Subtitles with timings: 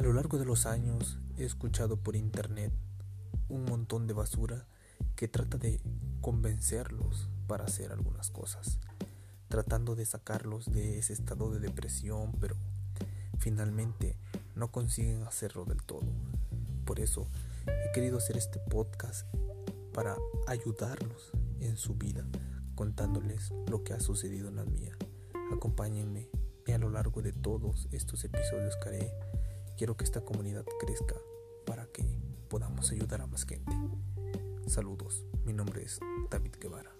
[0.00, 2.72] A lo largo de los años he escuchado por internet
[3.50, 4.66] un montón de basura
[5.14, 5.78] que trata de
[6.22, 8.78] convencerlos para hacer algunas cosas,
[9.48, 12.56] tratando de sacarlos de ese estado de depresión, pero
[13.36, 14.16] finalmente
[14.54, 16.08] no consiguen hacerlo del todo.
[16.86, 17.26] Por eso
[17.66, 19.26] he querido hacer este podcast
[19.92, 21.30] para ayudarlos
[21.60, 22.24] en su vida,
[22.74, 24.96] contándoles lo que ha sucedido en la mía.
[25.52, 26.30] Acompáñenme
[26.66, 29.29] y a lo largo de todos estos episodios que haré
[29.80, 31.16] Quiero que esta comunidad crezca
[31.64, 32.04] para que
[32.50, 33.72] podamos ayudar a más gente.
[34.66, 35.98] Saludos, mi nombre es
[36.30, 36.94] David Guevara.